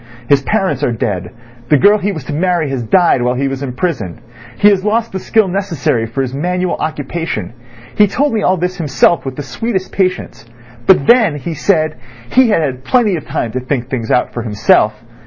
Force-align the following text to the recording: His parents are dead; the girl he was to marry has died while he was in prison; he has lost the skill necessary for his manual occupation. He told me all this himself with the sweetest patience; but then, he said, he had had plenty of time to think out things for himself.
His 0.27 0.41
parents 0.41 0.81
are 0.83 0.91
dead; 0.91 1.29
the 1.69 1.77
girl 1.77 1.99
he 1.99 2.11
was 2.11 2.23
to 2.23 2.33
marry 2.33 2.71
has 2.71 2.81
died 2.81 3.21
while 3.21 3.35
he 3.35 3.47
was 3.47 3.61
in 3.61 3.73
prison; 3.73 4.19
he 4.57 4.67
has 4.69 4.83
lost 4.83 5.11
the 5.11 5.19
skill 5.19 5.47
necessary 5.47 6.07
for 6.07 6.23
his 6.23 6.33
manual 6.33 6.73
occupation. 6.79 7.53
He 7.95 8.07
told 8.07 8.33
me 8.33 8.41
all 8.41 8.57
this 8.57 8.77
himself 8.77 9.23
with 9.25 9.35
the 9.35 9.43
sweetest 9.43 9.91
patience; 9.91 10.43
but 10.87 11.05
then, 11.05 11.35
he 11.35 11.53
said, 11.53 11.97
he 12.31 12.49
had 12.49 12.63
had 12.63 12.83
plenty 12.83 13.15
of 13.15 13.27
time 13.27 13.51
to 13.51 13.59
think 13.59 13.83
out 13.83 13.89
things 13.91 14.11
for 14.33 14.41
himself. 14.41 15.03